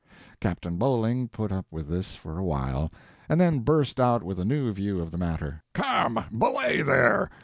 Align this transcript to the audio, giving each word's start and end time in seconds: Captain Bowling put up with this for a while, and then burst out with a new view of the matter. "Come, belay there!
Captain 0.39 0.77
Bowling 0.77 1.27
put 1.27 1.51
up 1.51 1.67
with 1.69 1.87
this 1.87 2.15
for 2.15 2.39
a 2.39 2.43
while, 2.43 2.89
and 3.29 3.39
then 3.39 3.59
burst 3.59 3.99
out 3.99 4.23
with 4.23 4.39
a 4.39 4.45
new 4.45 4.73
view 4.73 4.99
of 4.99 5.11
the 5.11 5.15
matter. 5.19 5.61
"Come, 5.75 6.25
belay 6.35 6.81
there! 6.81 7.29